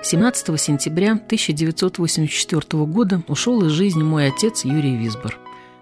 [0.00, 5.36] 17 сентября 1984 года ушел из жизни мой отец Юрий Висбор.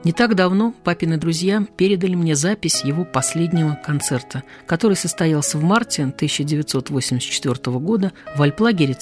[0.05, 6.05] Не так давно папины друзья передали мне запись его последнего концерта, который состоялся в марте
[6.05, 8.95] 1984 года в Альплагере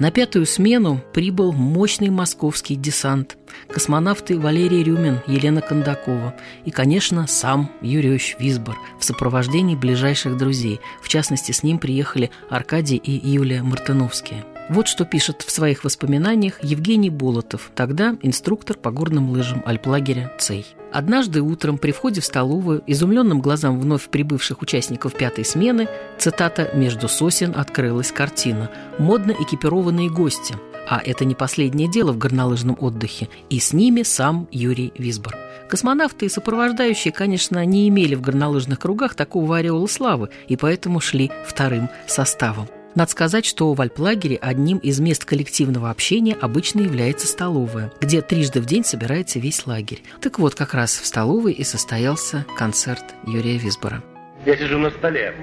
[0.00, 3.36] на пятую смену прибыл мощный московский десант.
[3.68, 10.80] Космонавты Валерий Рюмин, Елена Кондакова и, конечно, сам Юрьевич Висбор в сопровождении ближайших друзей.
[11.02, 14.44] В частности, с ним приехали Аркадий и Юлия Мартыновские.
[14.70, 20.64] Вот что пишет в своих воспоминаниях Евгений Болотов, тогда инструктор по горным лыжам альплагеря «Цей».
[20.92, 27.08] Однажды утром при входе в столовую изумленным глазам вновь прибывших участников пятой смены, цитата «Между
[27.08, 28.70] сосен открылась картина.
[28.96, 30.54] Модно экипированные гости».
[30.88, 33.28] А это не последнее дело в горнолыжном отдыхе.
[33.48, 35.36] И с ними сам Юрий Висбор.
[35.68, 41.32] Космонавты и сопровождающие, конечно, не имели в горнолыжных кругах такого ореола славы, и поэтому шли
[41.44, 42.68] вторым составом.
[42.94, 48.60] Надо сказать, что в Альплагере одним из мест коллективного общения обычно является столовая, где трижды
[48.60, 50.02] в день собирается весь лагерь.
[50.20, 54.02] Так вот, как раз в столовой и состоялся концерт Юрия Висбора.
[54.44, 55.34] Я сижу на столе.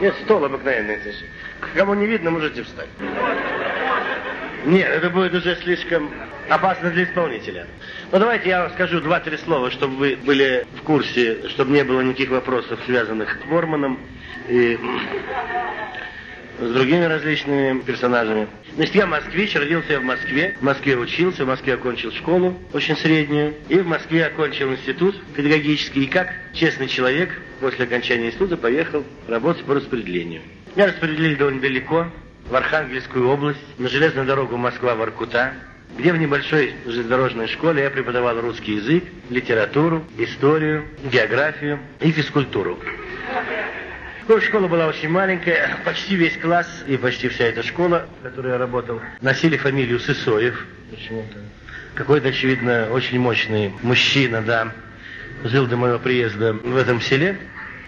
[0.00, 1.22] Нет, стол обыкновенный здесь.
[1.74, 2.88] Кому не видно, можете встать.
[4.64, 6.10] Нет, это будет уже слишком
[6.48, 7.66] опасно для исполнителя.
[8.10, 12.30] Ну, давайте я скажу два-три слова, чтобы вы были в курсе, чтобы не было никаких
[12.30, 13.98] вопросов, связанных с Борманом
[14.48, 14.78] и
[16.60, 18.46] с другими различными персонажами.
[18.76, 20.56] Значит, я москвич, родился я в Москве.
[20.60, 23.54] В Москве учился, в Москве окончил школу, очень среднюю.
[23.68, 26.04] И в Москве окончил институт педагогический.
[26.04, 30.42] И как честный человек после окончания института поехал работать по распределению.
[30.74, 32.06] Меня распределили довольно далеко,
[32.48, 35.54] в Архангельскую область, на железную дорогу Москва-Воркута,
[35.96, 42.78] где в небольшой железнодорожной школе я преподавал русский язык, литературу, историю, географию и физкультуру.
[44.40, 48.58] Школа была очень маленькая, почти весь класс и почти вся эта школа, в которой я
[48.58, 51.38] работал, носили фамилию Сысоев почему-то.
[51.94, 54.72] Какой-то, очевидно, очень мощный мужчина, да,
[55.44, 57.36] жил до моего приезда в этом селе.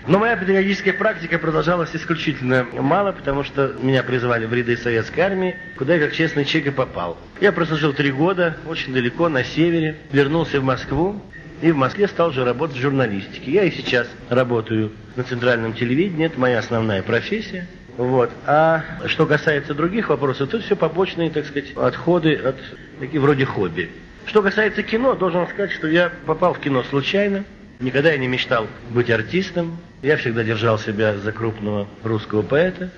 [0.06, 5.56] Но моя педагогическая практика продолжалась исключительно мало, потому что меня призывали в ряды советской армии,
[5.78, 7.16] куда я как честный человек и попал.
[7.40, 11.22] Я прослужил три года, очень далеко, на севере, вернулся в Москву,
[11.62, 13.52] и в Москве стал же работать в журналистике.
[13.52, 17.66] Я и сейчас работаю на центральном телевидении, это моя основная профессия.
[17.96, 18.30] Вот.
[18.46, 22.56] А что касается других вопросов, то все побочные, так сказать, отходы от
[22.98, 23.90] такие вроде хобби.
[24.26, 27.44] Что касается кино, должен сказать, что я попал в кино случайно.
[27.80, 29.78] Никогда я не мечтал быть артистом.
[30.02, 32.90] Я всегда держал себя за крупного русского поэта.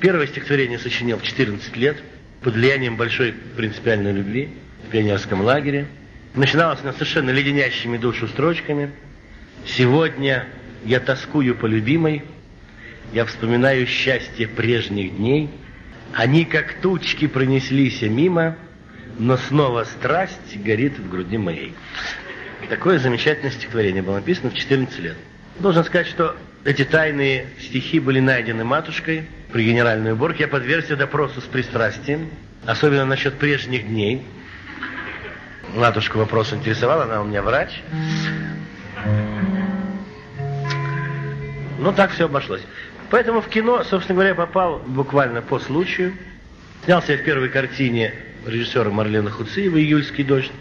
[0.00, 1.96] Первое стихотворение сочинил в 14 лет
[2.42, 4.50] под влиянием большой принципиальной любви
[4.86, 5.86] в пионерском лагере.
[6.34, 8.90] Начиналось она совершенно леденящими душу строчками.
[9.66, 10.46] «Сегодня
[10.84, 12.24] я тоскую по любимой,
[13.12, 15.48] я вспоминаю счастье прежних дней.
[16.12, 18.56] Они, как тучки, пронеслись мимо,
[19.16, 21.72] но снова страсть горит в груди моей».
[22.68, 25.16] Такое замечательное стихотворение было написано в 14 лет.
[25.60, 26.34] Должен сказать, что
[26.64, 30.44] эти тайные стихи были найдены матушкой при генеральной уборке.
[30.44, 32.28] Я подвергся допросу с пристрастием,
[32.66, 34.24] особенно насчет прежних дней.
[35.74, 37.82] Матушка вопрос интересовал, она у меня врач.
[41.80, 42.62] Ну, так все обошлось.
[43.10, 46.14] Поэтому в кино, собственно говоря, попал буквально по случаю.
[46.84, 48.14] Снялся я в первой картине
[48.46, 50.52] режиссера Марлена Хуциева «Июльский дождь»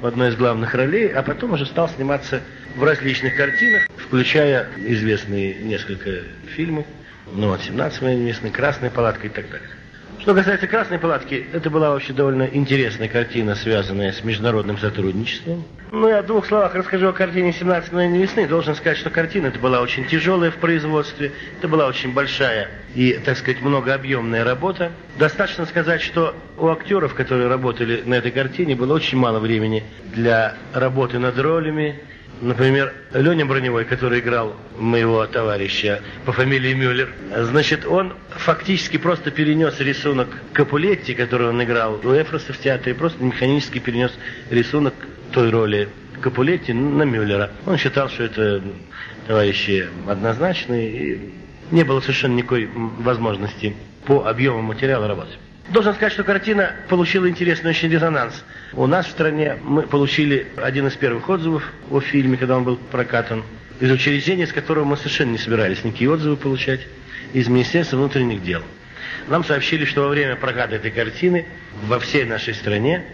[0.00, 2.40] в одной из главных ролей, а потом уже стал сниматься
[2.76, 6.20] в различных картинах, включая известные несколько
[6.54, 6.86] фильмов,
[7.32, 9.68] ну вот «17 известный», «Красная палатка» и так далее.
[10.22, 15.64] Что касается «Красной палатки», это была вообще довольно интересная картина, связанная с международным сотрудничеством.
[15.90, 18.46] Ну, я в двух словах расскажу о картине «17 мгновений весны».
[18.46, 23.14] Должен сказать, что картина это была очень тяжелая в производстве, это была очень большая и,
[23.14, 24.92] так сказать, многообъемная работа.
[25.18, 29.82] Достаточно сказать, что у актеров, которые работали на этой картине, было очень мало времени
[30.14, 31.98] для работы над ролями,
[32.42, 39.78] Например, Леня Броневой, который играл моего товарища по фамилии Мюллер, значит, он фактически просто перенес
[39.78, 44.10] рисунок Капулетти, который он играл у Эфроса в театре, просто механически перенес
[44.50, 44.92] рисунок
[45.30, 45.88] той роли
[46.20, 47.52] Капулетти на Мюллера.
[47.64, 48.60] Он считал, что это
[49.28, 51.32] товарищи однозначные, и
[51.70, 55.38] не было совершенно никакой возможности по объему материала работать.
[55.70, 58.44] Должен сказать, что картина получила интересный очень резонанс.
[58.72, 62.76] У нас в стране мы получили один из первых отзывов о фильме, когда он был
[62.76, 63.44] прокатан,
[63.80, 66.80] из учреждения, с которого мы совершенно не собирались никакие отзывы получать,
[67.32, 68.62] из Министерства внутренних дел.
[69.28, 71.46] Нам сообщили, что во время проката этой картины
[71.84, 73.04] во всей нашей стране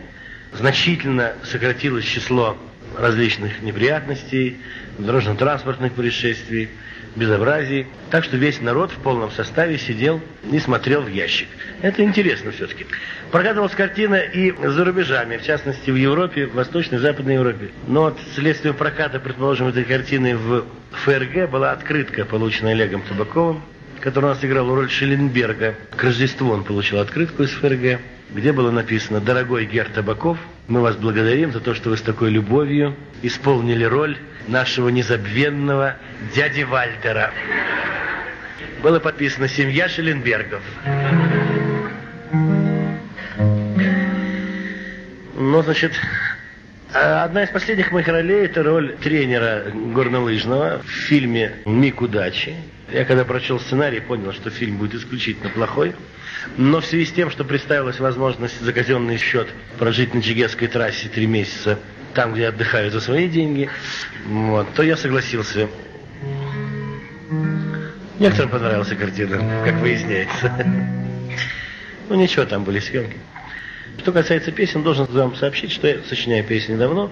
[0.52, 2.56] значительно сократилось число
[2.96, 4.56] различных неприятностей,
[4.96, 6.70] дорожно-транспортных происшествий,
[7.18, 7.86] безобразий.
[8.10, 10.20] Так что весь народ в полном составе сидел
[10.50, 11.48] и смотрел в ящик.
[11.82, 12.86] Это интересно все-таки.
[13.30, 17.70] Прокатывалась картина и за рубежами, в частности в Европе, в Восточной и Западной Европе.
[17.86, 23.62] Но вот следствием проката, предположим, этой картины в ФРГ была открытка, полученная Олегом Табаковым,
[24.00, 25.74] который у нас играл роль Шелленберга.
[25.96, 28.00] К Рождеству он получил открытку из ФРГ,
[28.30, 30.38] где было написано «Дорогой Гер Табаков,
[30.68, 34.16] мы вас благодарим за то, что вы с такой любовью исполнили роль
[34.46, 35.96] нашего незабвенного
[36.34, 37.32] дяди Вальтера».
[38.82, 40.62] Было подписано «Семья Шелленбергов».
[45.34, 45.92] Ну, значит,
[46.92, 52.56] одна из последних моих ролей– это роль тренера горнолыжного в фильме «Миг удачи».
[52.92, 55.94] Я когда прочел сценарий, понял, что фильм будет исключительно плохой.
[56.56, 59.48] Но в связи с тем, что представилась возможность за казенный счет
[59.78, 61.78] прожить на Чигетской трассе три месяца,
[62.14, 63.68] там, где отдыхаю за свои деньги,
[64.26, 65.68] вот, то я согласился.
[68.18, 70.52] Некоторым понравилась картина, как выясняется.
[72.08, 73.18] Ну ничего, там были съемки.
[73.98, 77.10] Что касается песен, должен вам сообщить, что я сочиняю песни давно.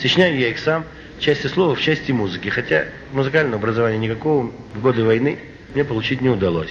[0.00, 0.84] Сочиняю я их сам,
[1.18, 2.48] в части слова, в части музыки.
[2.48, 5.38] Хотя музыкального образования никакого в годы войны
[5.74, 6.70] мне получить не удалось.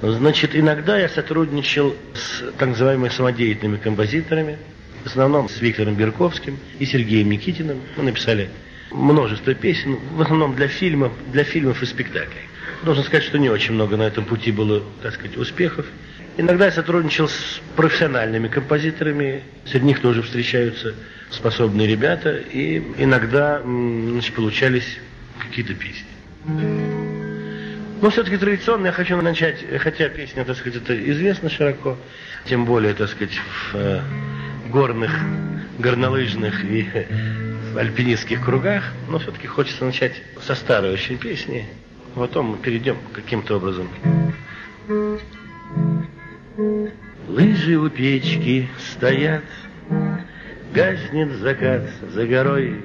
[0.00, 4.58] Значит, иногда я сотрудничал с так называемыми самодеятельными композиторами,
[5.02, 7.80] в основном с Виктором Берковским и Сергеем Никитиным.
[7.96, 8.50] Мы написали
[8.90, 12.42] множество песен, в основном для фильмов, для фильмов и спектаклей.
[12.84, 15.86] Должен сказать, что не очень много на этом пути было, так сказать, успехов.
[16.38, 20.94] Иногда я сотрудничал с профессиональными композиторами, среди них тоже встречаются
[21.30, 24.98] способные ребята, и иногда значит, получались
[25.40, 26.06] какие-то песни.
[28.00, 31.98] Но все-таки традиционно я хочу начать, хотя песня, так сказать, это известна широко,
[32.44, 34.00] тем более, так сказать, в э,
[34.70, 35.10] горных,
[35.80, 36.88] горнолыжных и
[37.76, 41.66] альпинистских кругах, но все-таки хочется начать со старой очень песни,
[42.14, 43.88] потом мы перейдем каким-то образом.
[47.28, 49.44] Лыжи у печки стоят,
[50.74, 52.82] Гаснет закат за горой,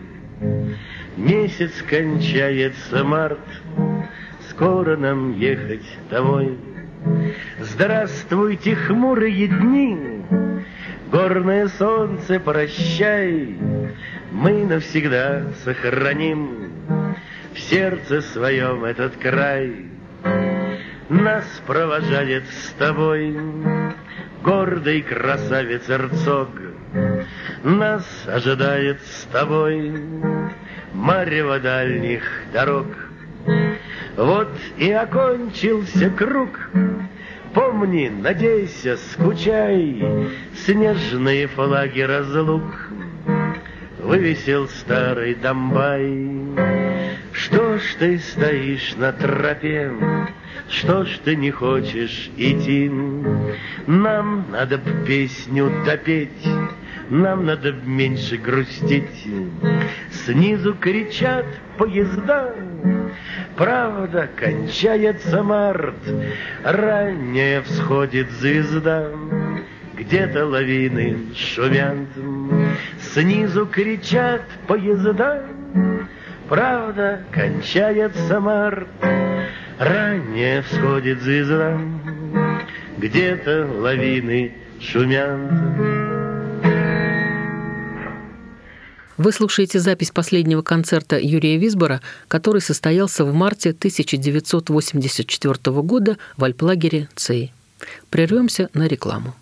[1.17, 3.39] Месяц кончается март,
[4.47, 6.55] Скоро нам ехать домой.
[7.59, 10.21] Здравствуйте, хмурые дни,
[11.11, 13.57] Горное солнце, прощай,
[14.31, 16.71] Мы навсегда сохраним
[17.55, 19.87] В сердце своем этот край.
[21.09, 23.37] Нас провожает с тобой
[24.41, 26.49] гордый красавец Эрцог.
[27.63, 29.93] Нас ожидает с тобой
[30.93, 32.23] марево дальних
[32.53, 32.87] дорог.
[34.15, 36.69] Вот и окончился круг,
[37.53, 40.29] Помни, надейся, скучай,
[40.65, 42.89] Снежные флаги разлук
[43.99, 46.29] Вывесил старый Домбай.
[47.31, 49.91] Что ж ты стоишь на тропе,
[50.69, 52.89] что ж ты не хочешь идти?
[53.87, 56.47] Нам надо песню допеть,
[57.09, 59.27] нам надо меньше грустить.
[60.11, 61.45] Снизу кричат
[61.77, 62.53] поезда,
[63.55, 65.95] Правда, кончается март,
[66.63, 69.09] ранняя всходит звезда,
[69.93, 72.07] где-то лавины шумят,
[72.99, 75.45] снизу кричат поезда,
[76.49, 78.87] правда, кончается март,
[79.83, 81.77] Ранее всходит звезда,
[82.97, 85.37] где-то лавины шумят.
[89.17, 91.99] Вы слушаете запись последнего концерта Юрия Висбора,
[92.29, 97.51] который состоялся в марте 1984 года в альплагере ЦЕЙ.
[98.09, 99.35] Прервемся на рекламу.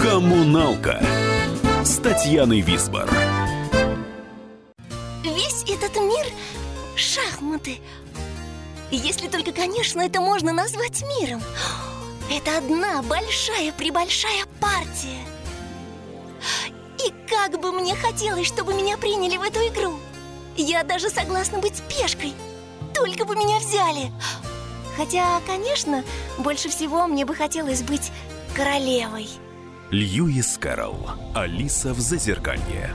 [0.00, 1.02] Коммуналка
[1.82, 3.10] с Татьяной Висбор.
[7.36, 7.78] Шахматы.
[8.90, 11.42] Если только, конечно, это можно назвать миром.
[12.30, 15.24] Это одна большая-пребольшая партия.
[17.04, 19.98] И как бы мне хотелось, чтобы меня приняли в эту игру.
[20.56, 22.32] Я даже согласна быть пешкой.
[22.94, 24.10] Только бы меня взяли.
[24.96, 26.02] Хотя, конечно,
[26.38, 28.10] больше всего мне бы хотелось быть
[28.54, 29.28] королевой.
[29.90, 31.10] Льюис Кэрролл.
[31.34, 32.94] Алиса в Зазеркалье.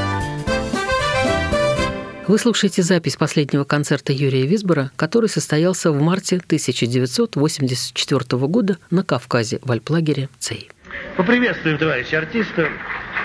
[2.31, 9.59] Вы слушаете запись последнего концерта Юрия Висбора, который состоялся в марте 1984 года на Кавказе
[9.61, 10.69] в альплагере ЦЕЙ.
[11.17, 12.69] Поприветствуем товарища артиста.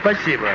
[0.00, 0.48] Спасибо.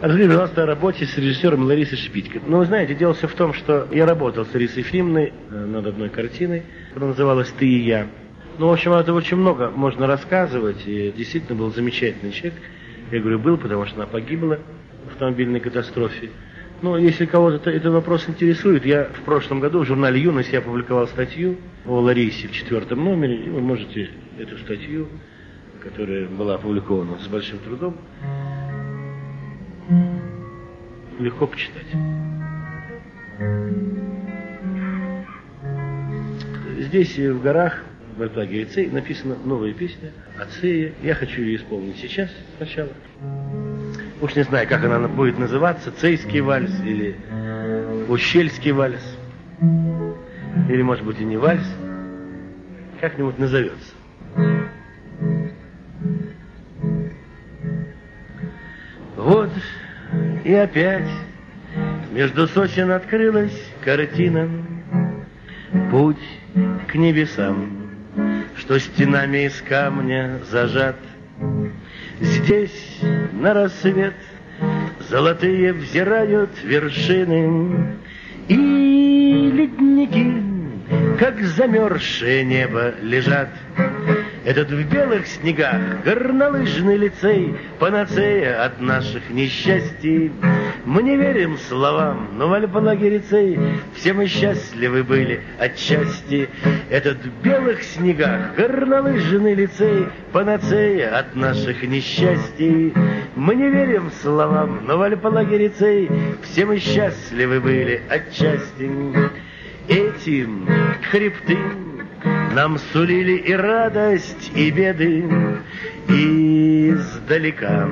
[0.00, 2.38] Разговаривал у нас о работе с режиссером Ларисой Шпитько.
[2.46, 5.84] Но вы знаете, дело все в том, что я работал с Ларисой Ефимовной э, над
[5.84, 8.06] одной картиной, которая называлась «Ты и я».
[8.58, 12.60] Ну, в общем, это очень много можно рассказывать, и действительно был замечательный человек.
[13.10, 14.58] Я говорю, был, потому что она погибла
[15.04, 16.30] в автомобильной катастрофе.
[16.82, 21.06] Но если кого-то этот вопрос интересует, я в прошлом году в журнале «Юность» я опубликовал
[21.06, 21.56] статью
[21.86, 25.08] о Ларисе в четвертом номере, и вы можете эту статью,
[25.80, 27.96] которая была опубликована с большим трудом,
[31.18, 31.86] легко почитать.
[36.78, 37.84] Здесь, в горах,
[38.16, 40.92] в альплагере Цей, написана новая песня о Цее.
[41.02, 42.90] Я хочу ее исполнить сейчас сначала.
[44.20, 47.16] Уж не знаю, как она будет называться, Цейский вальс или
[48.08, 49.02] Ущельский вальс.
[50.68, 51.66] Или, может быть, и не вальс.
[53.00, 53.94] Как-нибудь назовется.
[59.16, 59.50] Вот
[60.44, 61.08] и опять
[62.12, 64.48] между сосен открылась картина
[65.90, 66.18] Путь
[66.88, 67.81] к небесам,
[68.56, 70.96] что стенами из камня зажат.
[72.20, 73.00] Здесь
[73.32, 74.14] на рассвет
[75.08, 77.96] золотые взирают вершины
[78.48, 80.42] И ледники,
[81.18, 83.48] как замерзшее небо, лежат.
[84.44, 90.32] Этот в белых снегах горнолыжный лицей, Панацея от наших несчастий.
[90.84, 93.56] Мы не верим словам, но в альпалагерицей
[93.94, 96.48] Все мы счастливы были отчасти.
[96.90, 102.92] Этот в белых снегах горнолыжный лицей, Панацея от наших несчастий.
[103.36, 106.10] Мы не верим словам, но в альпалагерицей
[106.42, 108.90] Все мы счастливы были отчасти.
[109.88, 110.68] Этим
[111.10, 111.58] хребты
[112.54, 115.24] нам сулили и радость, и беды,
[116.08, 117.88] и издалека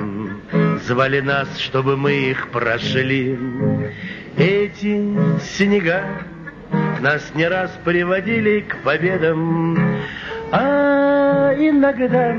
[0.81, 3.37] звали нас, чтобы мы их прошли.
[4.37, 6.03] Эти снега
[7.01, 9.77] нас не раз приводили к победам,
[10.51, 12.35] а иногда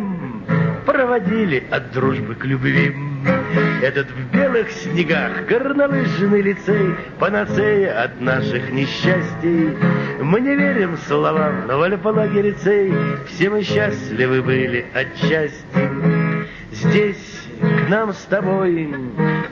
[0.86, 2.94] проводили от дружбы к любви.
[3.82, 9.76] Этот в белых снегах горнолыжный лицей, Панацея от наших несчастий.
[10.20, 12.54] Мы не верим словам, но в альпалаге
[13.26, 15.90] Все мы счастливы были отчасти.
[16.72, 18.94] Здесь к нам с тобой,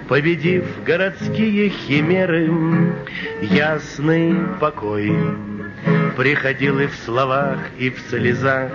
[0.09, 2.51] победив городские химеры,
[3.41, 5.13] Ясный покой
[6.17, 8.73] приходил и в словах, и в слезах.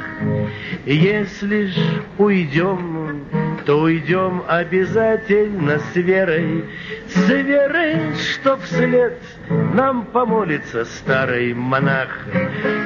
[0.85, 1.75] Если ж
[2.17, 3.25] уйдем,
[3.65, 6.65] то уйдем обязательно с верой,
[7.07, 9.19] с верой, что вслед
[9.49, 12.09] нам помолится старый монах.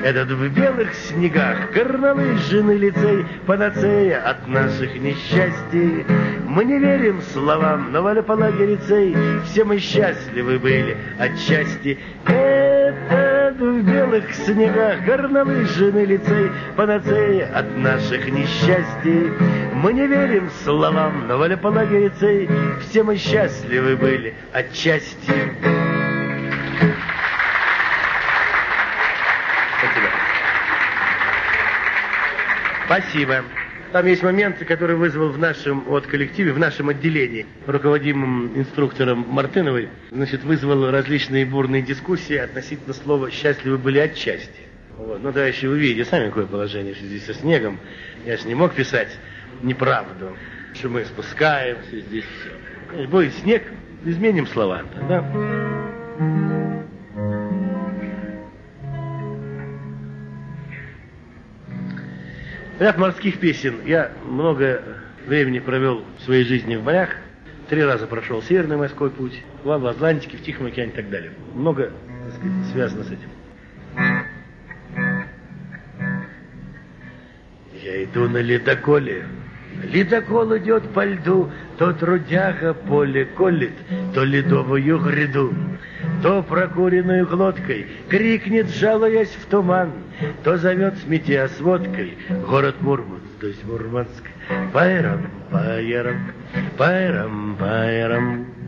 [0.03, 6.05] Этот в белых снегах горнолыжный лицей, панацея от наших несчастий.
[6.47, 8.07] Мы не верим словам, но в
[8.65, 11.97] лицей все мы счастливы были отчасти.
[13.49, 19.31] Этот в белых снегах горнолыжный лицей, панацея от наших несчастий.
[19.73, 21.39] Мы не верим словам, но
[22.81, 25.55] все мы счастливы были отчасти.
[32.85, 33.43] Спасибо.
[33.91, 39.89] Там есть моменты, которые вызвал в нашем вот, коллективе, в нашем отделении, руководимым инструктором Мартыновой,
[40.11, 44.69] значит, вызвал различные бурные дискуссии относительно слова «счастливы были отчасти».
[44.95, 45.23] Вот.
[45.23, 47.79] Ну, дальше вы видите сами, какое положение в связи со снегом.
[48.25, 49.09] Я же не мог писать
[49.63, 50.35] неправду,
[50.75, 53.07] что мы спускаемся здесь все.
[53.07, 53.63] Будет снег,
[54.05, 55.88] изменим слова, да?
[62.79, 63.81] Ряд морских песен.
[63.85, 64.81] Я много
[65.27, 67.09] времени провел в своей жизни в морях.
[67.67, 71.33] Три раза прошел Северный морской путь, в Атлантике, в Тихом океане и так далее.
[71.53, 71.91] Много,
[72.25, 73.29] так сказать, связано с этим.
[77.83, 79.25] Я иду на ледоколе,
[79.83, 83.73] Ледокол идет по льду, то трудяга поле колет,
[84.13, 85.53] то ледовую гряду.
[86.21, 89.91] То прокуренную глоткой крикнет, жалуясь в туман,
[90.43, 92.17] То зовет с метея с водкой
[92.47, 94.23] город Мурманск, то есть Мурманск.
[94.73, 96.31] Пайрам, пайрам,
[96.77, 98.58] пайрам, пайрам.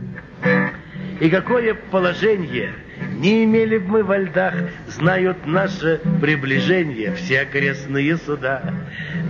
[1.21, 2.73] И какое положение
[3.17, 4.55] не имели бы мы во льдах,
[4.87, 8.63] знают наше приближение все окрестные суда.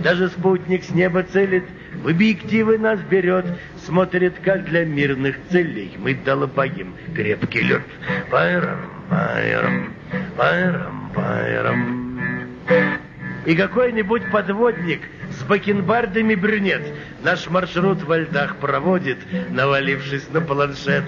[0.02, 1.64] Даже спутник с неба целит,
[2.02, 3.44] в объективы нас берет,
[3.84, 7.82] смотрит, как для мирных целей мы долбаем крепкий лед.
[8.30, 9.92] Пайрам, пайрам,
[10.34, 13.01] пайрам, пайрам.
[13.44, 16.82] И какой-нибудь подводник с бакенбардами брюнет
[17.24, 19.18] наш маршрут во льдах проводит,
[19.50, 21.04] навалившись на планшет.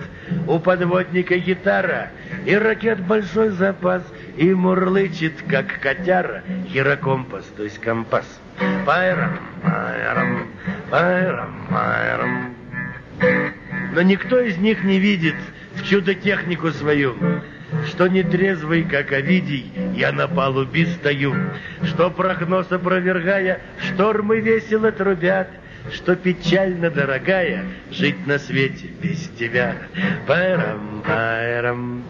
[0.48, 2.10] У подводника гитара
[2.44, 4.02] и ракет большой запас,
[4.36, 8.26] и мурлычет, как котяра, хирокомпас, то есть компас.
[8.84, 10.48] Пайрам, пайрам,
[10.90, 12.54] пайрам, пайрам.
[13.92, 15.36] Но никто из них не видит
[15.74, 17.14] в чудо-технику свою,
[17.88, 21.34] что нетрезвый, как Овидий, я на палубе стою,
[21.84, 25.48] что прогноз опровергая, штормы весело трубят,
[25.92, 29.76] что печально, дорогая, жить на свете без тебя.
[30.26, 32.04] Пайрам, пайрам.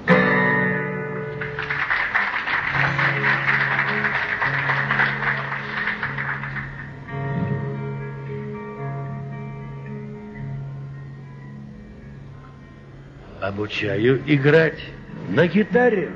[13.40, 14.80] Обучаю играть
[15.28, 16.10] на гитаре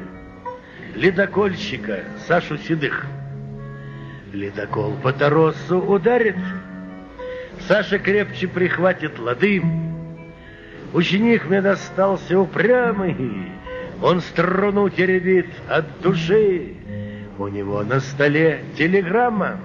[0.94, 3.06] ледокольщика Сашу Седых.
[4.32, 6.36] Ледокол по торосу ударит,
[7.66, 9.62] Саша крепче прихватит лады.
[10.92, 13.16] Ученик мне достался упрямый,
[14.02, 16.74] Он струну теребит от души.
[17.38, 19.60] У него на столе телеграмма.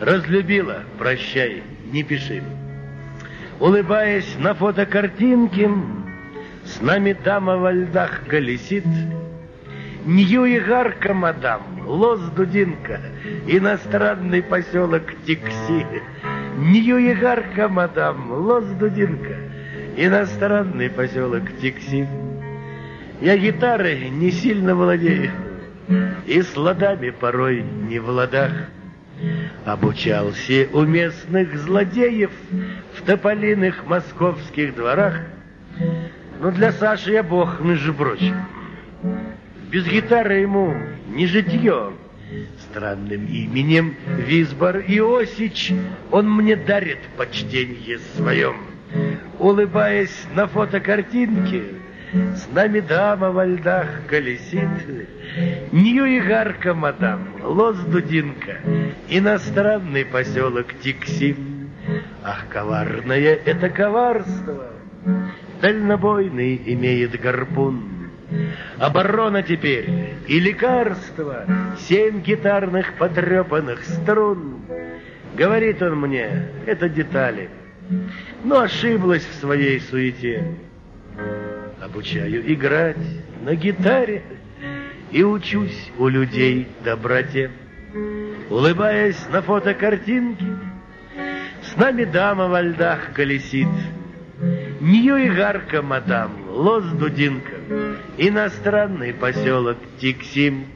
[0.00, 2.42] Разлюбила, прощай, не пиши.
[3.60, 5.70] Улыбаясь на фотокартинке,
[6.66, 8.84] С нами дама во льдах колесит.
[10.04, 13.00] Нью-Игарка, мадам, Лос-Дудинка,
[13.46, 15.86] Иностранный поселок Тикси.
[16.58, 19.36] Нью-Игарка, мадам, Лос-Дудинка,
[19.96, 22.08] Иностранный поселок Тикси.
[23.20, 25.30] Я гитары не сильно владею,
[26.26, 28.52] И с ладами порой не в ладах.
[29.64, 32.32] Обучался у местных злодеев
[32.94, 35.20] В тополиных московских дворах.
[36.40, 38.34] Но для Саши я бог, между прочим.
[39.70, 40.74] Без гитары ему
[41.08, 41.92] не житье.
[42.58, 45.72] Странным именем Визбор Иосич
[46.10, 48.56] он мне дарит почтенье своем.
[49.38, 51.62] Улыбаясь на фотокартинке,
[52.12, 54.68] с нами дама во льдах колесит.
[55.72, 58.58] Нью-Игарка, мадам, Лос-Дудинка,
[59.08, 61.70] иностранный поселок Тиксим.
[62.24, 64.70] Ах, коварное это коварство!
[65.66, 68.08] Дальнобойный имеет гарпун.
[68.78, 71.44] Оборона теперь и лекарство,
[71.80, 74.60] семь гитарных потрепанных струн.
[75.36, 77.50] Говорит он мне, это детали,
[78.44, 80.54] но ошиблась в своей суете.
[81.82, 83.04] Обучаю играть
[83.42, 84.22] на гитаре
[85.10, 87.50] и учусь у людей доброте.
[88.50, 90.46] Улыбаясь на фотокартинке,
[91.60, 93.66] с нами дама во льдах колесит.
[94.80, 97.56] Нью-Игарка, мадам, Лос-Дудинка,
[98.18, 100.66] иностранный поселок Тиксим.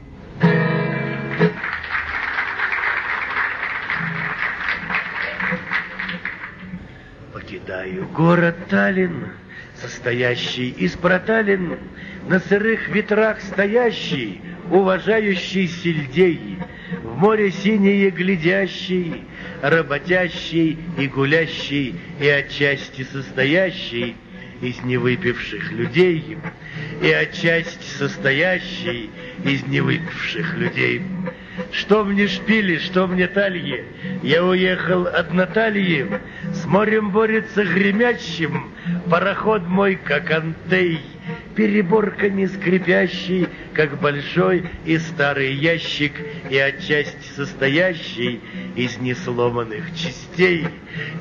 [7.31, 9.27] Покидаю город Таллин,
[9.75, 11.77] состоящий из проталин,
[12.27, 16.57] на сырых ветрах стоящий, уважающий сельдей,
[17.21, 19.23] море синее глядящий,
[19.61, 24.15] работящий и гулящий, и отчасти состоящий
[24.59, 26.37] из невыпивших людей,
[26.99, 29.11] и отчасти состоящий
[29.43, 31.03] из невыпивших людей.
[31.71, 33.85] Что мне шпили, что мне тальи,
[34.23, 36.07] я уехал от Натальи,
[36.53, 38.71] с морем борется гремящим,
[39.11, 41.01] пароход мой как антей,
[41.55, 46.13] переборками скрипящий, как большой и старый ящик,
[46.49, 48.41] и отчасти состоящий
[48.75, 50.67] из несломанных частей,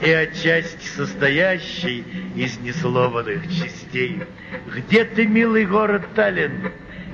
[0.05, 4.23] и отчасти состоящий из несломанных частей.
[4.75, 6.73] Где ты, милый город Таллин?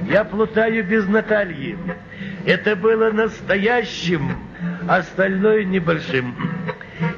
[0.09, 1.79] Я плутаю без Натальи.
[2.45, 4.31] Это было настоящим,
[4.89, 6.35] остальное небольшим.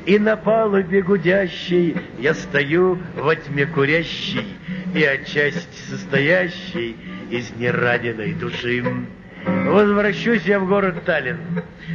[0.06, 4.56] И на палубе гудящей я стою во тьме курящей
[4.94, 6.96] и отчасти состоящей
[7.30, 8.82] из нераненной души.
[9.44, 11.38] Возвращусь я в город Таллин,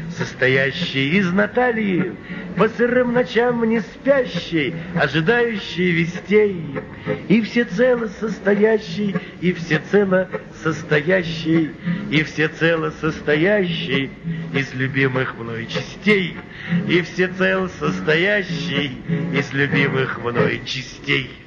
[0.10, 2.16] состоящий из Натальи,
[2.56, 6.80] по сырым ночам не спящий, ожидающий вестей,
[7.28, 10.30] и всецело состоящий, и всецело
[10.64, 11.72] состоящий,
[12.10, 14.12] и всецело состоящий
[14.54, 16.38] из любимых мной частей,
[16.88, 18.98] и всецело состоящий
[19.34, 21.43] из любимых мной частей.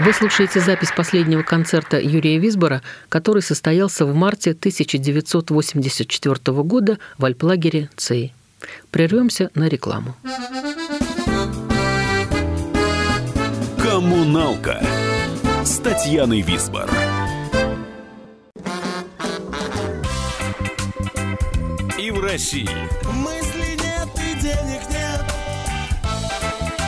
[0.00, 2.80] Вы слушаете запись последнего концерта Юрия Висбора,
[3.10, 8.32] который состоялся в марте 1984 года в альплагере ЦЕЙ.
[8.90, 10.16] Прервемся на рекламу.
[13.82, 14.82] Коммуналка
[15.64, 16.88] с Татьяной Висбор.
[21.98, 22.68] И в России.
[23.12, 23.39] Мысли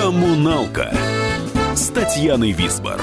[0.00, 0.88] Коммуналка
[1.74, 2.98] с Татьяной Висбор.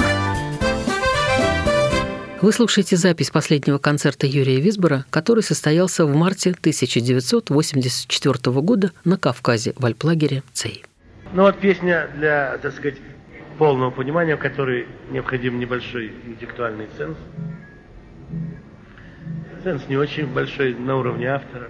[2.41, 9.75] Вы слушаете запись последнего концерта Юрия Висбора, который состоялся в марте 1984 года на Кавказе
[9.77, 10.85] в альплагере ЦЕЙ.
[11.33, 12.97] Ну вот песня для, так сказать,
[13.59, 17.15] полного понимания, в которой необходим небольшой интеллектуальный ценз.
[19.63, 21.69] Ценз не очень большой, на уровне автора.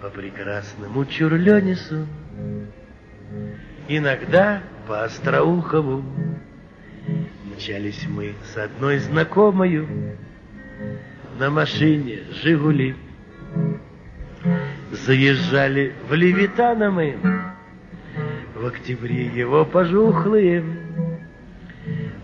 [0.00, 2.06] По прекрасному Чурлёнису,
[3.88, 6.04] иногда по Остроухову,
[7.58, 9.88] Мчались мы с одной знакомою
[11.40, 12.94] на машине «Жигули».
[14.92, 17.16] Заезжали в Левитана мы,
[18.54, 20.62] в октябре его пожухлые.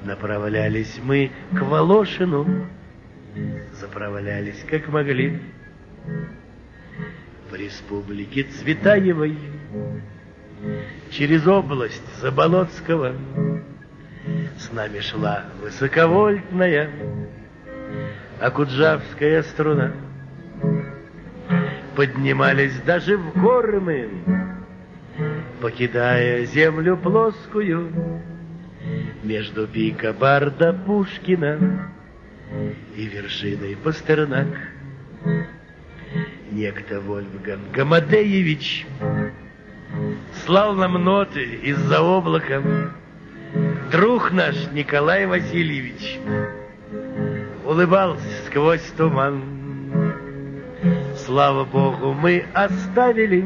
[0.04, 2.68] Направлялись мы к Волошину,
[3.72, 5.40] заправлялись как могли.
[7.50, 9.36] В республике Цветаевой,
[11.16, 13.14] через область Заболоцкого,
[14.58, 16.90] с нами шла высоковольтная
[18.40, 19.92] Акуджавская струна.
[21.94, 24.10] Поднимались даже в горы мы,
[25.60, 28.20] Покидая землю плоскую,
[29.22, 31.92] Между пика Барда Пушкина
[32.96, 34.48] И вершиной Пастернак.
[36.50, 38.86] Некто Вольфган Гамадеевич
[40.44, 42.62] Слал нам ноты из-за облака,
[43.90, 46.20] Друг наш Николай Васильевич
[47.64, 49.42] улыбался сквозь туман.
[51.16, 53.42] Слава Богу, мы оставили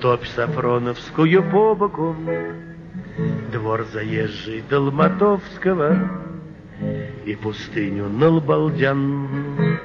[0.00, 2.14] топь Сафроновскую по боку,
[3.50, 5.96] двор заезжий Долматовского
[7.24, 9.78] и пустыню Налбалдян.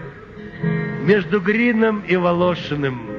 [1.06, 3.13] Между Грином и Волошиным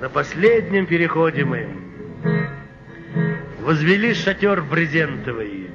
[0.00, 1.68] на последнем переходе мы
[3.60, 5.70] возвели шатер брезентовый,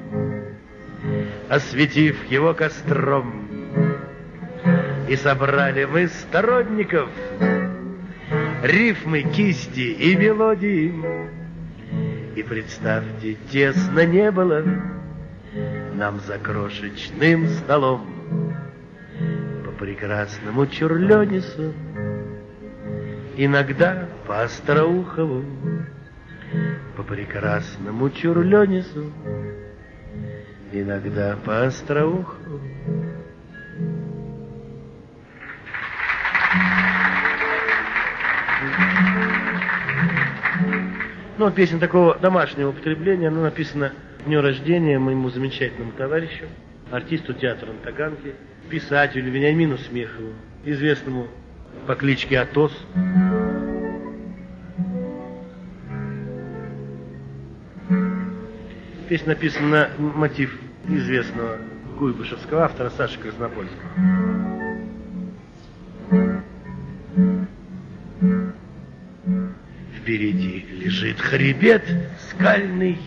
[1.49, 3.41] осветив его костром.
[5.09, 7.09] И собрали мы сторонников,
[8.63, 10.93] рифмы, кисти и мелодии.
[12.35, 14.63] И представьте, тесно не было
[15.93, 18.07] нам за крошечным столом
[19.65, 21.73] по прекрасному Чурленису,
[23.37, 25.43] иногда по Остроухову
[26.95, 29.11] по прекрасному Чурленису,
[30.71, 32.35] иногда по Остроуху.
[41.37, 43.91] Ну, песня такого домашнего употребления, она написана
[44.25, 46.45] дню рождения моему замечательному товарищу,
[46.91, 48.35] артисту театра на Таганке,
[48.69, 50.33] писателю Вениамину Смехову,
[50.63, 51.27] известному
[51.87, 52.71] по кличке Атос.
[59.21, 61.57] Написана на мотив известного
[61.99, 63.91] куйбышевского автора Саши Краснопольского.
[69.95, 71.83] Впереди лежит хребет
[72.29, 72.97] скальный,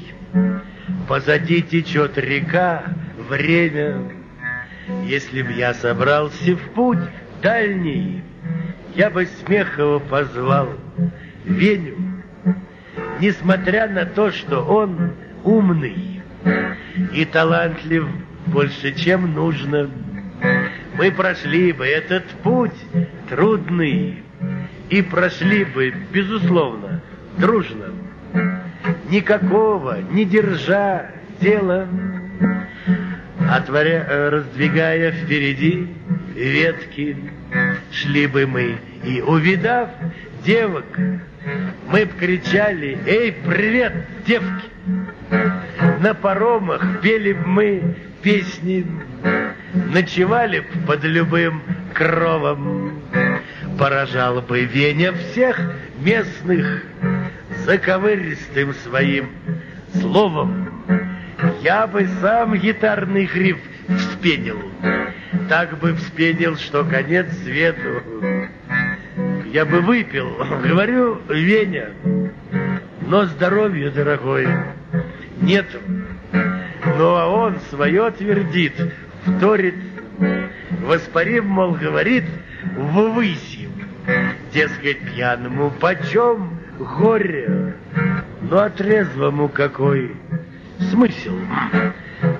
[1.08, 2.84] Позади течет река,
[3.28, 4.12] время.
[5.04, 6.98] Если б я собрался в путь
[7.42, 8.22] дальний,
[8.94, 10.68] Я бы Смехова позвал
[11.44, 11.96] Веню,
[13.20, 15.12] Несмотря на то, что он
[15.46, 16.20] умный,
[17.12, 18.06] и талантлив
[18.46, 19.88] больше, чем нужно.
[20.94, 22.76] Мы прошли бы этот путь
[23.30, 24.22] трудный
[24.90, 27.00] и прошли бы, безусловно,
[27.38, 27.92] дружно.
[29.08, 31.88] Никакого не держа дела,
[33.48, 35.88] отворя, э, раздвигая впереди
[36.34, 37.16] ветки,
[37.92, 39.90] шли бы мы и, увидав
[40.44, 40.84] девок,
[41.88, 43.92] мы б кричали «Эй, привет,
[44.26, 45.05] девки!»
[46.00, 48.86] На паромах пели б мы песни,
[49.92, 51.62] Ночевали б под любым
[51.94, 53.00] кровом.
[53.78, 55.60] Поражал бы Веня всех
[55.98, 56.84] местных
[57.64, 59.30] Заковыристым своим
[59.94, 60.68] словом.
[61.62, 63.58] Я бы сам гитарный гриф
[63.88, 64.62] вспенил,
[65.48, 68.02] Так бы вспенил, что конец свету.
[69.46, 70.28] Я бы выпил,
[70.64, 71.90] говорю, Веня,
[73.06, 74.46] но здоровья, дорогой,
[75.40, 75.78] нету.
[76.98, 78.74] Ну а он свое твердит,
[79.24, 79.74] вторит,
[80.82, 82.24] воспарим, мол, говорит,
[82.76, 83.66] ввысь
[84.52, 87.74] Дескать, пьяному почем горе,
[88.40, 90.16] но а трезвому какой
[90.90, 91.36] смысл?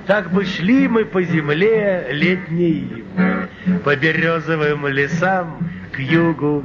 [0.06, 3.04] Так бы шли мы по земле летней,
[3.84, 5.58] по березовым лесам
[5.92, 6.64] к югу,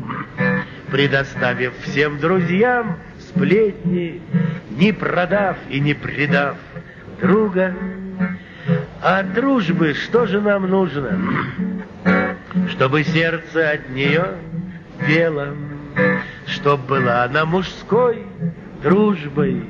[0.92, 2.98] предоставив всем друзьям
[3.32, 4.22] сплетни,
[4.78, 6.56] не продав и не предав
[7.20, 7.74] друга.
[9.02, 11.20] А дружбы что же нам нужно?
[12.70, 14.36] Чтобы сердце от нее
[15.08, 15.48] пело,
[16.46, 18.24] Чтоб была она мужской
[18.84, 19.66] дружбой,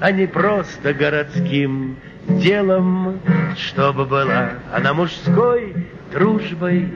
[0.00, 1.96] А не просто городским
[2.28, 3.20] делом,
[3.56, 5.74] Чтобы была она мужской
[6.12, 6.92] дружбой,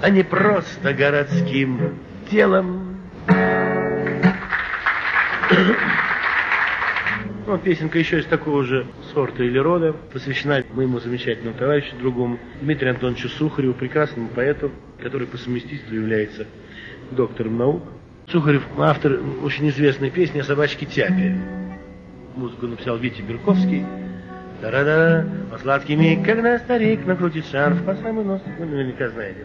[0.00, 1.98] А не просто городским
[2.30, 2.81] делом.
[7.46, 12.94] Ну, песенка еще из такого же сорта или рода, посвящена моему замечательному товарищу, другому, Дмитрию
[12.94, 14.70] Антоновичу Сухареву, прекрасному поэту,
[15.02, 16.46] который по совместительству является
[17.10, 17.82] доктором наук.
[18.28, 21.36] Сухарев автор очень известной песни о собачке Тяпе.
[22.36, 23.84] Музыку написал Витя Берковский.
[24.62, 25.58] Да-да-да, по
[25.96, 28.40] миг, когда старик накрутит шарф по самый нос.
[28.58, 29.44] Вы наверняка знаете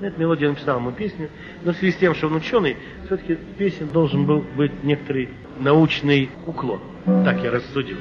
[0.00, 0.10] мелодию.
[0.10, 1.30] Эту мелодию написал ему песню,
[1.64, 6.30] но в связи с тем, что он ученый, все-таки песен должен был быть некоторый научный
[6.46, 6.80] уклон.
[7.04, 7.98] Так я рассудил.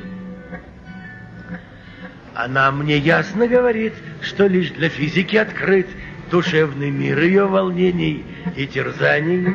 [2.34, 5.88] Она мне ясно говорит, что лишь для физики открыт
[6.30, 8.26] душевный мир ее волнений
[8.58, 9.48] и терзаний.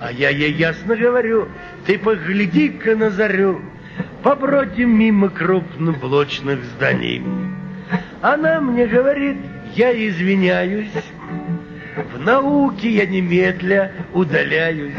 [0.00, 1.48] А я ей ясно говорю,
[1.86, 3.62] ты погляди-ка на зарю,
[4.22, 7.22] побродим мимо крупноблочных зданий.
[8.20, 9.36] Она мне говорит,
[9.74, 10.90] я извиняюсь,
[11.96, 14.94] в науке я немедля удаляюсь.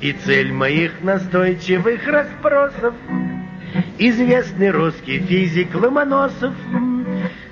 [0.00, 2.94] И цель моих настойчивых расспросов
[3.98, 6.54] Известный русский физик Ломоносов.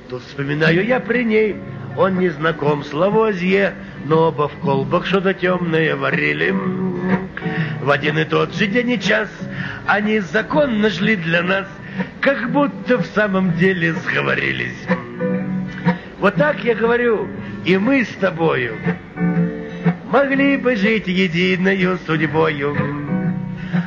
[0.08, 1.56] Тут вспоминаю я при ней
[1.96, 6.52] Он не знаком с Лавозье Но оба в колбах что-то темное варили.
[7.80, 9.28] В один и тот же день и час
[9.86, 11.68] Они законно жили для нас
[12.20, 14.76] Как будто в самом деле сговорились.
[16.18, 17.28] Вот так я говорю
[17.64, 18.76] И мы с тобою
[20.10, 22.76] могли бы жить единою судьбою.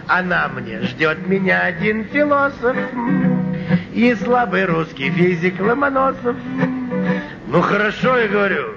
[0.08, 2.78] Она мне ждет меня один философ
[3.94, 6.36] и слабый русский физик Ломоносов.
[7.48, 8.76] Ну хорошо, я говорю,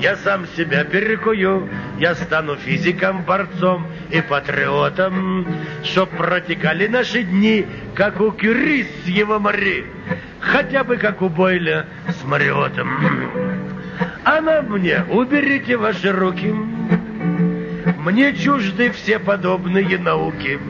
[0.00, 5.46] я сам себя перекую, я стану физиком, борцом и патриотом,
[5.82, 9.86] чтоб протекали наши дни, как у Кюри с его Мари,
[10.40, 13.47] хотя бы как у Бойля с Мариотом.
[14.28, 16.52] Она мне, уберите ваши руки,
[17.98, 20.60] мне чужды все подобные науки.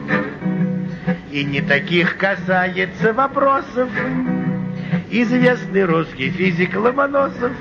[1.29, 3.89] И не таких касается вопросов
[5.11, 7.51] известный русский физик Ломоносов.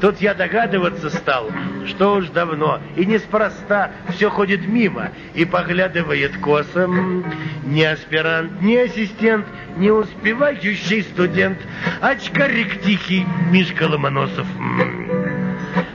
[0.00, 1.50] Тут я догадываться стал,
[1.86, 7.24] что уж давно и неспроста все ходит мимо и поглядывает косом.
[7.64, 11.58] Ни аспирант, ни ассистент, не успевающий студент,
[12.02, 14.46] очкарик тихий Мишка Ломоносов.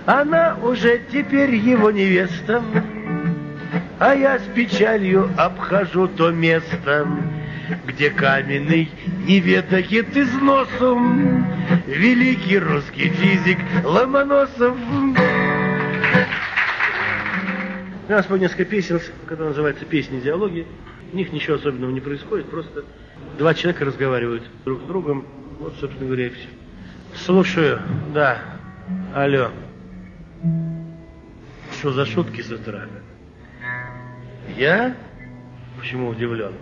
[0.06, 2.64] Она уже теперь его невеста,
[4.00, 7.06] а я с печалью обхожу то место,
[7.86, 8.90] где каменный
[9.26, 11.46] не ведает износом
[11.86, 14.78] великий русский физик Ломоносов.
[18.08, 20.66] Нас по несколько песен, которые называются песни диалоги.
[21.12, 22.86] В них ничего особенного не происходит, просто
[23.38, 25.26] два человека разговаривают друг с другом.
[25.60, 26.48] Вот, собственно говоря, и все.
[27.16, 27.82] Слушаю,
[28.14, 28.40] да.
[29.16, 29.50] Алло.
[31.72, 32.86] Что за шутки с утра?
[34.56, 34.96] Я?
[35.80, 36.54] Почему удивлен?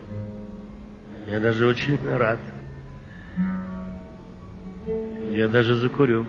[1.28, 2.40] Я даже очень рад.
[5.32, 6.26] Я даже закурю.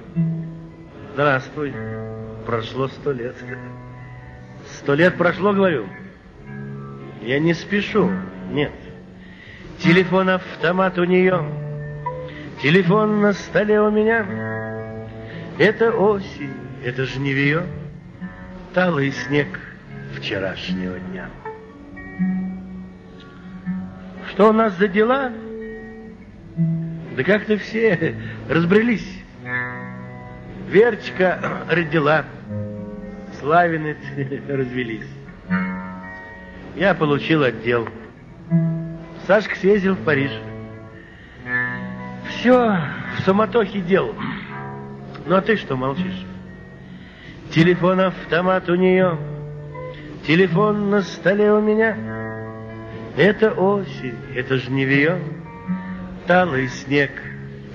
[1.15, 1.73] Здравствуй.
[2.47, 3.37] Прошло сто лет.
[4.67, 5.87] Сто лет прошло, говорю.
[7.23, 8.11] Я не спешу,
[8.51, 8.73] нет.
[9.79, 11.66] Телефон-автомат у нее.
[12.63, 14.27] Телефон на столе у меня.
[15.59, 17.67] Это осень, это жневье.
[18.73, 19.61] Талый снег
[20.17, 21.29] вчерашнего дня.
[24.31, 25.33] Что у нас за дела?
[27.15, 28.15] Да как-то все
[28.49, 29.23] разбрелись.
[30.69, 32.25] Верочка родила,
[33.39, 33.97] Славины
[34.49, 35.09] развелись.
[36.75, 37.87] Я получил отдел.
[39.27, 40.31] Сашка съездил в Париж.
[42.47, 42.79] Все
[43.19, 44.15] в суматохе дел.
[45.27, 46.25] Ну а ты что молчишь?
[47.51, 49.19] Телефон-автомат у нее,
[50.29, 51.97] телефон на столе у меня.
[53.17, 55.19] Это осень, это жневье,
[56.29, 57.11] талый снег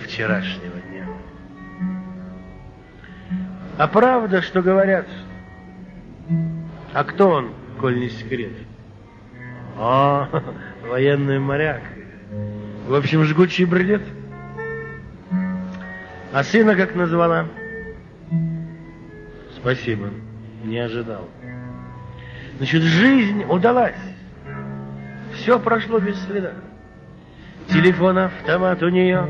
[0.05, 1.05] вчерашнего дня.
[3.77, 5.07] А правда, что говорят?
[6.93, 8.53] А кто он, коль не секрет?
[9.77, 10.29] А,
[10.89, 11.81] военный моряк.
[12.87, 14.03] В общем, жгучий бред.
[16.33, 17.45] А сына как назвала?
[19.57, 20.09] Спасибо,
[20.63, 21.27] не ожидал.
[22.57, 23.95] Значит, жизнь удалась.
[25.33, 26.53] Все прошло без следа.
[27.67, 29.27] Телефон, автомат у нее,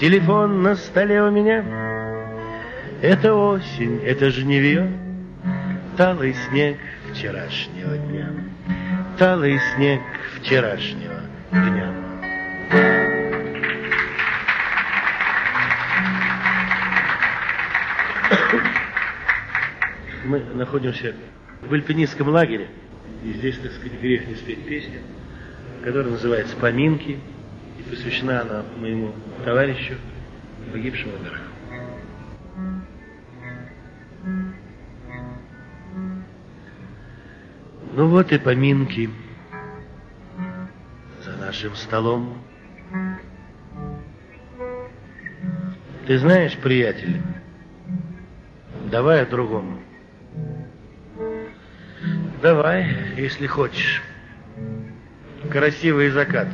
[0.00, 1.64] телефон на столе у меня.
[3.00, 4.90] Это осень, это жневье,
[5.96, 6.78] талый снег
[7.12, 8.30] вчерашнего дня.
[9.18, 10.00] Талый снег
[10.40, 11.20] вчерашнего
[11.52, 13.05] дня.
[20.26, 21.14] Мы находимся
[21.62, 22.68] в альпинистском лагере.
[23.22, 24.98] И здесь, так сказать, грех не спеть песню,
[25.84, 27.20] которая называется «Поминки»,
[27.78, 29.12] и посвящена она моему
[29.44, 29.94] товарищу,
[30.72, 31.42] погибшему в горах.
[37.94, 39.08] Ну вот и поминки
[41.24, 42.36] за нашим столом.
[46.08, 47.22] Ты знаешь, приятель,
[48.90, 49.85] давай о другом.
[52.42, 54.02] Давай, если хочешь.
[55.50, 56.48] Красивый закат.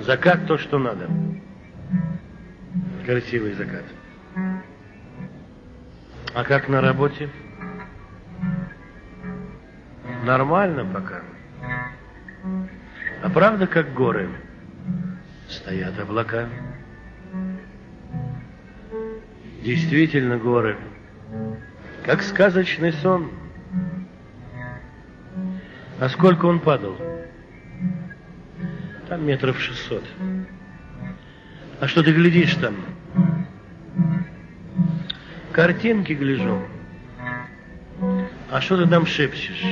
[0.00, 1.08] Закат то, что надо.
[3.06, 3.84] Красивый закат.
[6.34, 7.30] А как на работе?
[10.24, 11.22] Нормально пока.
[13.22, 14.28] А правда, как горы?
[15.48, 16.48] Стоят облака.
[19.62, 20.76] Действительно горы.
[22.04, 23.30] Как сказочный сон.
[26.00, 26.96] А сколько он падал?
[29.08, 30.04] Там метров шестьсот.
[31.80, 32.76] А что ты глядишь там?
[35.50, 36.62] Картинки гляжу.
[38.50, 39.64] А что ты там шепчешь?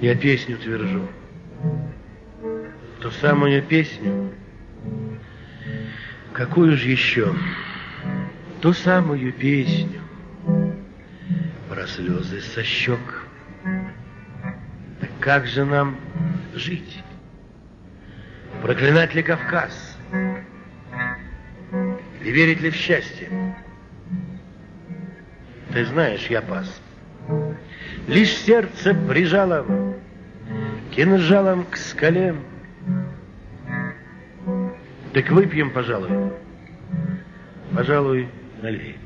[0.00, 1.06] Я песню твержу.
[3.00, 4.32] Ту самую песню.
[6.32, 7.34] Какую же еще?
[8.62, 10.00] Ту самую песню
[11.68, 13.11] про слезы со щек.
[15.22, 15.98] Как же нам
[16.52, 17.00] жить?
[18.60, 19.96] Проклинать ли Кавказ?
[22.24, 23.28] И верить ли в счастье?
[25.72, 26.80] Ты знаешь, я пас.
[28.08, 29.64] Лишь сердце прижало
[30.90, 32.34] кинжалом к скале.
[35.14, 36.32] Так выпьем, пожалуй.
[37.72, 38.28] Пожалуй,
[38.60, 38.98] налей.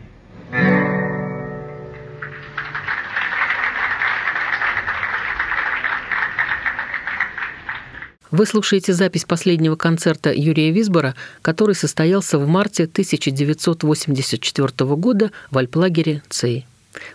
[8.36, 16.22] Вы слушаете запись последнего концерта Юрия Висбора, который состоялся в марте 1984 года в альплагере
[16.28, 16.66] ЦЕЙ.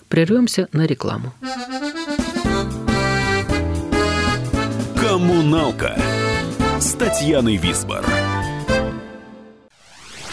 [0.09, 1.31] Прервемся на рекламу.
[4.99, 5.95] «Коммуналка»
[6.79, 8.03] с Татьяной Висбор.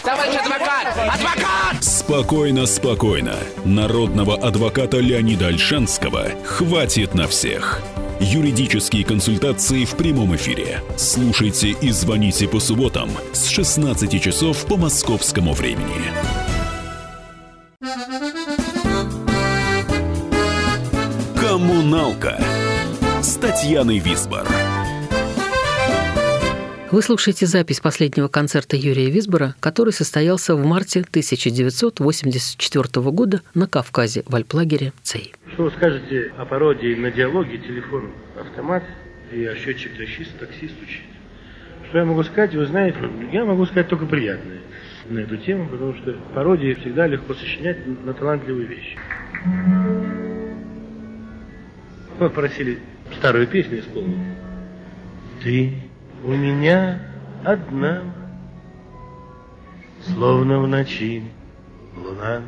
[0.03, 0.87] Товарищ адвокат!
[0.97, 1.85] Адвокат!
[1.85, 3.37] Спокойно, спокойно.
[3.67, 7.83] Народного адвоката Леонида Альшанского хватит на всех.
[8.21, 10.83] Юридические консультации в прямом эфире.
[10.97, 16.11] Слушайте и звоните по субботам с 16 часов по московскому времени.
[21.41, 22.43] «Коммуналка»
[23.23, 24.49] с Татьяной Висбор.
[26.91, 34.25] Вы слушаете запись последнего концерта Юрия Висбора, который состоялся в марте 1984 года на Кавказе
[34.27, 35.38] в альплагере ЦЕЙ.
[35.59, 38.85] Что вы скажете о пародии на диалоге телефон автомат
[39.33, 41.03] и а счетчик таксист, такси стучит.
[41.89, 42.55] Что я могу сказать?
[42.55, 42.99] Вы знаете,
[43.33, 44.61] я могу сказать только приятное
[45.09, 48.97] на эту тему, потому что пародии всегда легко сочинять на талантливые вещи.
[52.21, 52.79] Попросили
[53.17, 54.17] старую песню исполнить.
[55.43, 55.73] Ты
[56.23, 57.03] у меня
[57.43, 58.05] одна,
[60.07, 61.25] Словно в ночи
[61.97, 62.43] луна,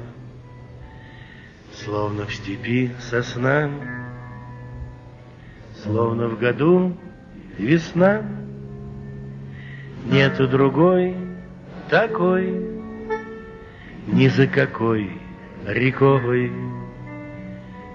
[1.85, 3.71] Словно в степи сосна,
[5.83, 6.95] Словно в году
[7.57, 8.23] весна.
[10.05, 11.17] Нету другой
[11.89, 12.55] такой,
[14.07, 15.11] Ни за какой
[15.67, 16.53] рекой,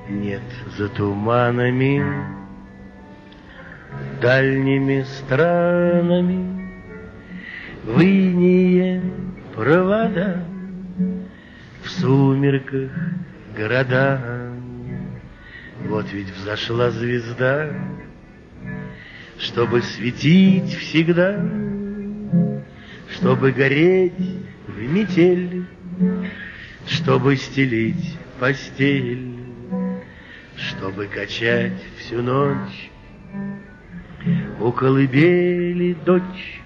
[0.10, 0.42] Нет
[0.78, 2.04] за туманами,
[4.20, 6.72] Дальними странами,
[7.84, 8.02] В
[9.54, 10.44] провода,
[11.84, 12.90] В сумерках
[13.56, 14.52] города.
[15.86, 17.70] Вот ведь взошла звезда,
[19.40, 21.40] Чтобы светить всегда,
[23.16, 24.14] Чтобы гореть
[24.68, 25.66] в метель,
[26.88, 29.40] Чтобы стелить постель,
[30.56, 32.90] Чтобы качать всю ночь
[34.60, 36.62] У колыбели дочь.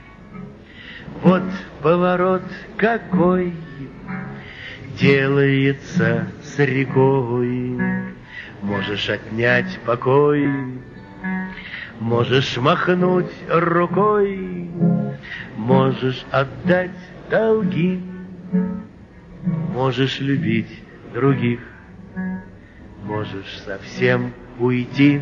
[1.22, 1.44] Вот
[1.82, 2.44] поворот
[2.78, 3.54] какой
[5.00, 7.80] Делается с рекой,
[8.62, 10.45] Можешь отнять покой,
[12.02, 14.70] Можешь махнуть рукой,
[15.56, 16.91] Можешь отдать
[17.30, 18.02] долги,
[19.74, 20.84] Можешь любить
[21.14, 21.62] других,
[23.04, 25.22] Можешь совсем уйти.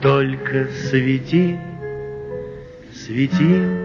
[0.00, 1.58] Только свети,
[2.94, 3.78] свети.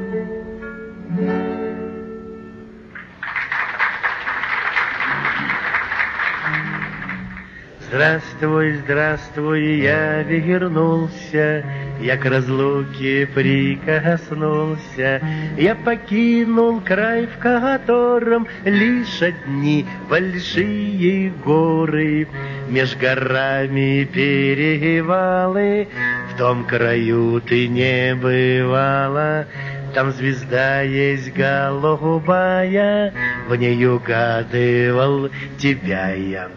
[7.94, 11.64] Здравствуй, здравствуй, я вернулся,
[12.02, 15.22] Я к разлуке прикоснулся,
[15.56, 22.28] Я покинул край, в котором Лишь одни большие горы,
[22.68, 25.88] Меж горами перевалы,
[26.34, 29.46] В том краю ты не бывала,
[29.94, 33.14] там звезда есть голубая,
[33.48, 36.50] В ней угадывал тебя я.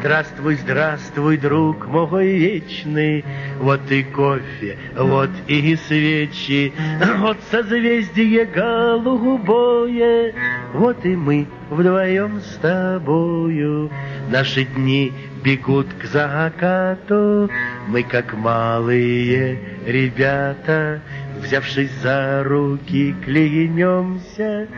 [0.00, 3.24] Здравствуй, здравствуй, друг мой вечный,
[3.58, 6.72] Вот и кофе, вот и свечи,
[7.18, 10.34] Вот созвездие голубое,
[10.72, 13.90] Вот и мы вдвоем с тобою.
[14.30, 15.12] Наши дни
[15.42, 17.50] бегут к закату,
[17.88, 21.00] Мы как малые ребята,
[21.42, 24.68] Взявшись за руки, клянемся,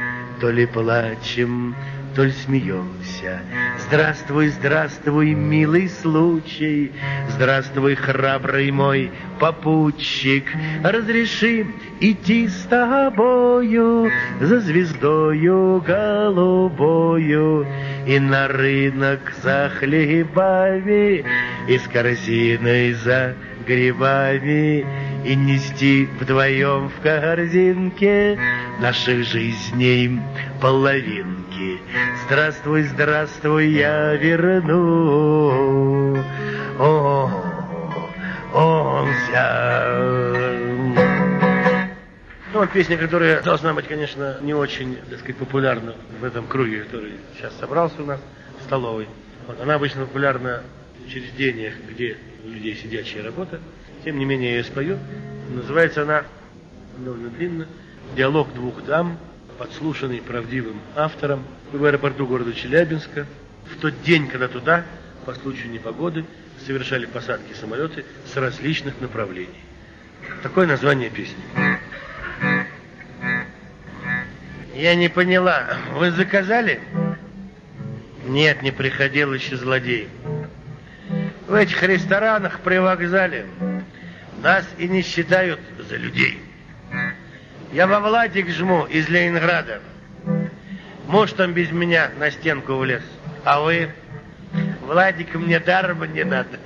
[0.41, 1.75] То ли плачем,
[2.15, 3.41] то ли смеемся.
[3.79, 6.93] Здравствуй, здравствуй, милый случай,
[7.31, 10.45] Здравствуй, храбрый мой попутчик,
[10.85, 11.67] Разреши
[12.01, 17.67] идти с тобою За звездою голубою
[18.07, 21.25] И на рынок за хлебами
[21.67, 23.35] И с корзиной за
[23.67, 24.85] грибами
[25.25, 28.39] И нести вдвоем в корзинке
[28.81, 30.21] Наших жизней
[30.61, 31.81] половинки.
[32.27, 36.17] Здравствуй, здравствуй, я верну.
[36.79, 37.31] О,
[38.55, 39.09] он
[42.61, 47.13] ну, песня, которая должна быть, конечно, не очень, так сказать, популярна в этом круге, который
[47.35, 48.21] сейчас собрался у нас
[48.59, 49.09] в столовой.
[49.47, 50.63] Вот, она обычно популярна
[50.99, 53.61] в учреждениях, где у людей сидячая работа.
[54.05, 54.99] Тем не менее, я ее спою.
[55.51, 56.25] Называется она
[56.99, 57.67] довольно длинно
[58.17, 59.19] «Диалог двух дам»,
[59.59, 63.27] подслушанный правдивым автором в аэропорту города Челябинска.
[63.71, 64.85] В тот день, когда туда,
[65.27, 66.25] по случаю непогоды,
[66.65, 69.49] совершали посадки самолеты с различных направлений.
[70.43, 71.43] Такое название песни.
[74.75, 76.81] Я не поняла, вы заказали?
[78.25, 80.09] Нет, не приходил еще злодей.
[81.47, 83.47] В этих ресторанах при вокзале
[84.43, 86.41] нас и не считают за людей.
[87.73, 89.81] Я во Владик жму из Ленинграда.
[91.07, 93.03] Муж там без меня на стенку влез.
[93.45, 93.91] А вы?
[94.83, 96.59] Владик мне даром не надо.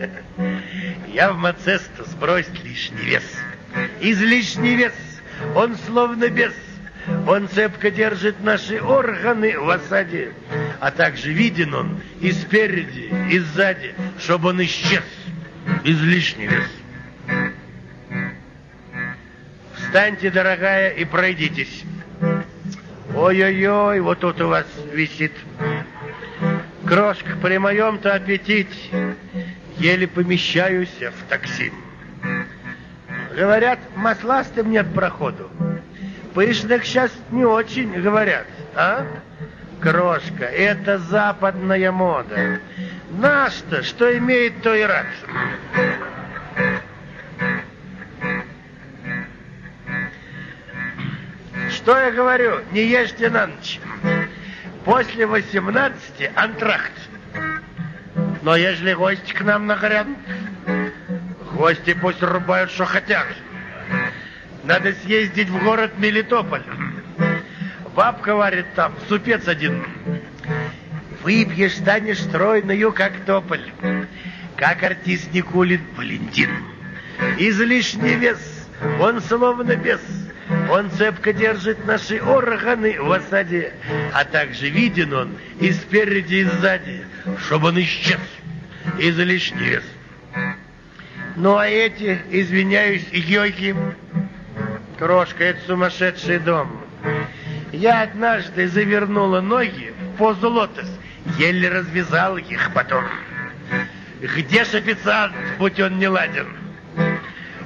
[1.09, 3.25] Я в Мацесту сбросить лишний вес.
[4.01, 4.95] Излишний вес,
[5.55, 6.55] он словно бес.
[7.27, 10.33] Он цепко держит наши органы в осаде,
[10.81, 15.03] а также виден он и спереди, и сзади, чтобы он исчез.
[15.85, 16.71] Излишний вес.
[19.95, 21.85] Встаньте, дорогая, и пройдитесь.
[23.15, 25.31] Ой-ой-ой, вот тут у вас висит.
[26.85, 29.15] Крошка, при моем-то аппетите
[29.77, 31.73] еле помещаюсь в такси.
[33.37, 35.49] Говорят, масластым нет проходу.
[36.35, 39.07] Пышных сейчас не очень говорят, а?
[39.81, 42.59] Крошка, это западная мода.
[43.13, 45.07] Наш-то, что имеет, то и рад.
[51.75, 52.61] Что я говорю?
[52.71, 53.81] Не ешьте на ночь.
[54.85, 56.93] После 18 антракт.
[58.43, 60.19] Но ежели гости к нам нагрянут,
[61.53, 63.27] гости пусть рубают, что хотят.
[64.63, 66.63] Надо съездить в город Мелитополь.
[67.97, 69.85] Бабка варит там, супец один.
[71.23, 73.73] Выпьешь, станешь стройную, как тополь.
[74.57, 76.51] Как артист Никулин Валентин.
[77.39, 78.69] Излишний вес,
[79.01, 80.01] он словно бес.
[80.71, 83.73] Он цепко держит наши органы в осаде,
[84.13, 87.05] а также виден он и спереди, и сзади,
[87.47, 88.21] чтобы он исчез.
[88.99, 89.85] Излишний вес.
[91.37, 93.75] Ну а эти, извиняюсь, йойки,
[94.99, 96.81] крошка, это сумасшедший дом.
[97.73, 100.89] Я однажды завернула ноги в позу лотос,
[101.39, 103.05] еле развязал их потом.
[104.21, 106.64] Где ж официант, будь он не ладен?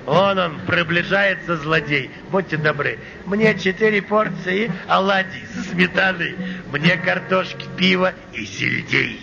[0.09, 2.11] Он он, приближается злодей.
[2.31, 2.99] Будьте добры.
[3.27, 6.35] Мне четыре порции оладий со сметаной.
[6.73, 9.21] Мне картошки, пива и сельдей.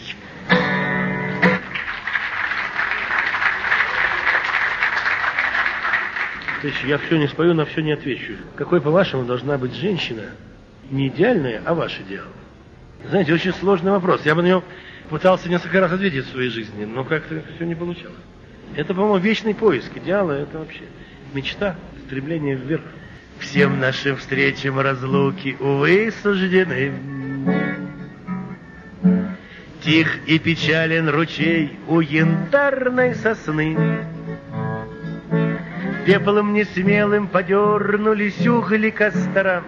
[6.84, 8.34] Я все не спою, на все не отвечу.
[8.56, 10.24] Какой, по-вашему, должна быть женщина?
[10.92, 12.28] Не идеальная, а ваш идеал.
[13.10, 14.22] Знаете, очень сложный вопрос.
[14.24, 14.64] Я бы на него
[15.10, 18.18] пытался несколько раз ответить в своей жизни, но как-то все не получалось.
[18.76, 20.84] Это, по-моему, вечный поиск идеала, это вообще
[21.34, 22.84] мечта, стремление вверх.
[23.40, 26.94] Всем нашим встречам разлуки, увы, суждены.
[29.82, 33.78] Тих и печален ручей у янтарной сосны.
[36.06, 39.64] Пеплом несмелым подернулись угли костра.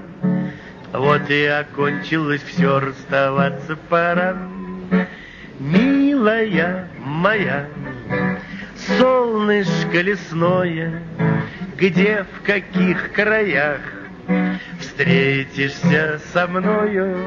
[0.91, 4.37] Вот и окончилось все, расставаться пора.
[5.59, 7.67] Милая моя,
[8.87, 11.01] солнышко лесное,
[11.77, 13.81] где, в каких краях
[14.79, 17.17] встретишься со мною,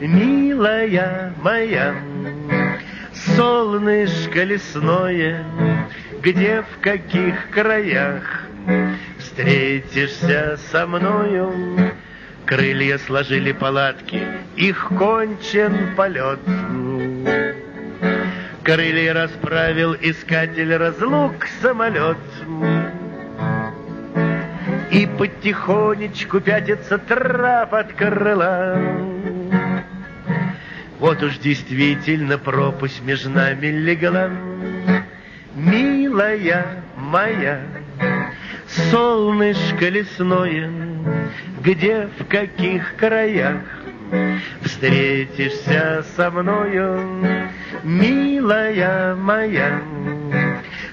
[0.00, 1.94] милая моя,
[3.36, 5.44] солнышко лесное,
[6.22, 8.46] где, в каких краях
[9.18, 11.52] встретишься со мною,
[12.44, 14.22] крылья сложили палатки,
[14.56, 16.40] их кончен полет.
[18.64, 22.18] Крылья расправил искатель разлук самолет.
[24.92, 28.78] И потихонечку пятится трап от крыла.
[31.00, 34.30] Вот уж действительно пропасть между нами легла.
[35.56, 37.62] Милая моя,
[38.68, 40.70] солнышко лесное,
[41.60, 43.81] где, в каких краях
[44.62, 47.20] встретишься со мною,
[47.82, 49.80] милая моя,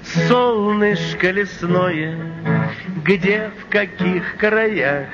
[0.03, 2.17] солнышко лесное,
[3.03, 5.07] где, в каких краях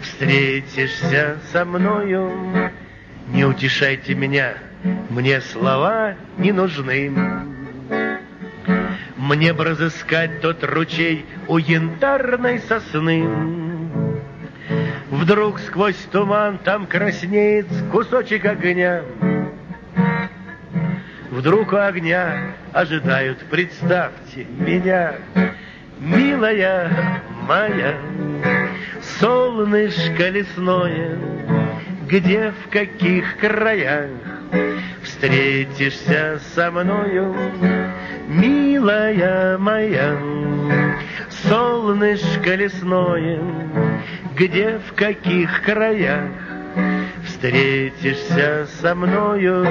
[0.00, 2.32] встретишься со мною,
[3.28, 4.54] не утешайте меня,
[5.10, 7.12] мне слова не нужны.
[9.16, 13.63] Мне бы разыскать тот ручей у янтарной сосны.
[15.24, 19.00] Вдруг сквозь туман там краснеет кусочек огня.
[21.30, 25.14] Вдруг у огня ожидают, представьте меня,
[25.98, 27.94] милая моя,
[29.18, 31.18] солнышко лесное,
[32.06, 34.10] где в каких краях
[35.02, 37.34] встретишься со мною,
[38.28, 40.18] милая моя,
[41.30, 43.40] солнышко лесное,
[44.36, 46.30] где в каких краях
[47.26, 49.66] встретишься со мною.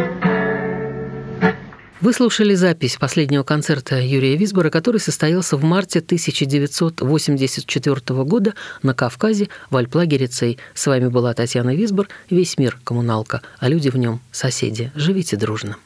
[2.01, 9.47] Вы слушали запись последнего концерта Юрия Висбора, который состоялся в марте 1984 года на Кавказе
[9.69, 10.59] в Альплагере Цей.
[10.73, 12.09] С вами была Татьяна Висбор.
[12.29, 14.91] Весь мир– коммуналка, а люди в нем– соседи.
[14.95, 15.77] Живите дружно.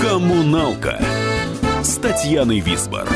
[0.00, 0.98] Коммуналка
[1.82, 3.06] с Татьяной Висбор.